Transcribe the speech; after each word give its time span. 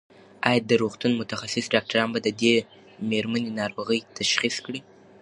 ایا 0.47 0.61
د 0.69 0.71
روغتون 0.81 1.11
متخصص 1.21 1.65
ډاکټران 1.73 2.07
به 2.13 2.19
د 2.23 2.29
دې 2.41 2.55
مېرمنې 3.09 3.51
ناروغي 3.59 3.99
تشخیص 4.19 4.55
کړي؟ 4.65 4.79